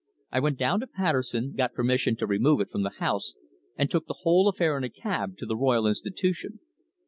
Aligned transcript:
I 0.31 0.39
went 0.39 0.57
down 0.57 0.79
to 0.79 0.87
Patterson, 0.87 1.53
got 1.55 1.75
permission 1.75 2.15
to 2.15 2.25
remove 2.25 2.59
it 2.59 2.71
from 2.71 2.81
the 2.81 2.89
house, 2.97 3.35
and 3.77 3.87
took 3.87 4.07
the 4.07 4.21
whole 4.21 4.47
affair 4.49 4.75
in 4.75 4.83
a 4.83 4.89
cab 4.89 5.37
to 5.37 5.45
the 5.45 5.55
Royal 5.55 5.85
Institution." 5.85 6.59